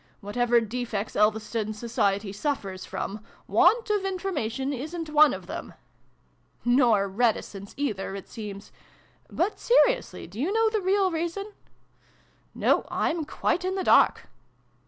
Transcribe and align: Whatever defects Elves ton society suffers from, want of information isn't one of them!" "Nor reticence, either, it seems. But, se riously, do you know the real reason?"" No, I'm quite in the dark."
Whatever 0.19 0.59
defects 0.59 1.15
Elves 1.15 1.51
ton 1.51 1.73
society 1.75 2.33
suffers 2.33 2.85
from, 2.85 3.23
want 3.45 3.91
of 3.91 4.03
information 4.03 4.73
isn't 4.73 5.11
one 5.11 5.31
of 5.31 5.45
them!" 5.45 5.75
"Nor 6.65 7.07
reticence, 7.07 7.75
either, 7.77 8.15
it 8.15 8.27
seems. 8.27 8.71
But, 9.29 9.59
se 9.59 9.75
riously, 9.87 10.27
do 10.27 10.39
you 10.39 10.51
know 10.51 10.71
the 10.71 10.81
real 10.81 11.11
reason?"" 11.11 11.53
No, 12.65 12.87
I'm 12.89 13.25
quite 13.25 13.63
in 13.63 13.75
the 13.75 13.83
dark." 13.83 14.27